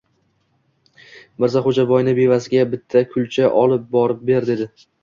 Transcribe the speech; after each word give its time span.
—Mirzaxo‘jaboyni 1.45 2.17
bevasiga 2.23 2.67
bitta 2.75 3.07
kulcha 3.13 3.55
olib 3.65 3.89
bo-rib 3.97 4.31
ber,— 4.33 4.47
dedi. 4.55 4.71